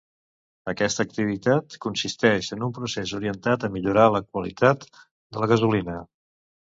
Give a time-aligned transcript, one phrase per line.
[0.71, 5.99] Aquesta activitat consisteix en un procés orientat a millorar la qualitat de la gasolina.